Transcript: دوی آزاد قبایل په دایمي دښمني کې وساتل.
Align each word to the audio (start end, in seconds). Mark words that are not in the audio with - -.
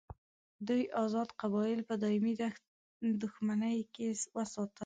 دوی 0.67 0.83
آزاد 1.03 1.29
قبایل 1.41 1.79
په 1.89 1.93
دایمي 2.03 2.33
دښمني 3.21 3.77
کې 3.93 4.07
وساتل. 4.35 4.79